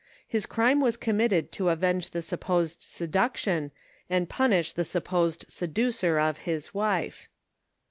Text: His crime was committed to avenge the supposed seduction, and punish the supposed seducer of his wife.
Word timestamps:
His 0.27 0.47
crime 0.47 0.81
was 0.81 0.97
committed 0.97 1.51
to 1.51 1.69
avenge 1.69 2.09
the 2.09 2.23
supposed 2.23 2.81
seduction, 2.81 3.69
and 4.09 4.27
punish 4.27 4.73
the 4.73 4.83
supposed 4.83 5.45
seducer 5.47 6.17
of 6.19 6.39
his 6.39 6.73
wife. 6.73 7.29